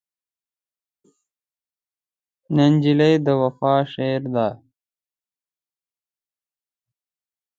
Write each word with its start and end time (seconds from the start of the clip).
نجلۍ 2.55 3.13
د 3.25 3.27
وفا 3.41 3.75
شعر 3.93 4.21
ده. 4.33 4.47